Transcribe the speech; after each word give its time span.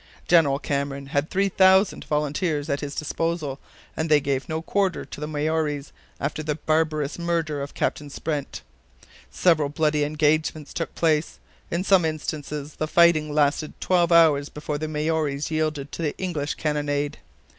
General 0.27 0.57
Cameron 0.57 1.05
had 1.13 1.29
three 1.29 1.47
thousand 1.49 2.05
volunteers 2.05 2.71
at 2.71 2.79
his 2.79 2.95
disposal, 2.95 3.59
and 3.95 4.09
they 4.09 4.19
gave 4.19 4.49
no 4.49 4.59
quarter 4.63 5.05
to 5.05 5.21
the 5.21 5.27
Maories 5.27 5.91
after 6.19 6.41
the 6.41 6.55
barbarous 6.55 7.19
murder 7.19 7.61
of 7.61 7.75
Captain 7.75 8.09
Sprent. 8.09 8.63
Several 9.29 9.69
bloody 9.69 10.03
engagements 10.03 10.73
took 10.73 10.95
place; 10.95 11.37
in 11.69 11.83
some 11.83 12.03
instances 12.03 12.77
the 12.77 12.87
fighting 12.87 13.31
lasted 13.31 13.79
twelve 13.79 14.11
hours 14.11 14.49
before 14.49 14.79
the 14.79 14.87
Maories 14.87 15.51
yielded 15.51 15.91
to 15.91 16.01
the 16.01 16.17
English 16.17 16.55
cannonade. 16.55 17.19